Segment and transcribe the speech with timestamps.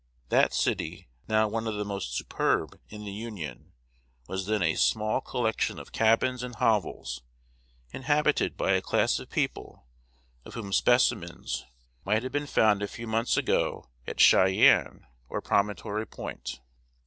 [0.29, 3.73] That city, now one of the most superb in the Union,
[4.27, 7.21] was then a small collection of cabins and hovels,
[7.93, 9.85] inhabited by a class of people
[10.43, 11.65] of whom specimens
[12.03, 16.61] might have been found a few months ago at Cheyenne or Promontory Point.